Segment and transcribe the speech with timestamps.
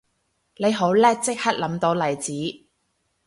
[0.57, 2.33] 你好叻即刻諗到例子